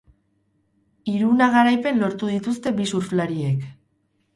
[1.11, 3.67] Hiruna garaipen lortu dituzte bi surflariek.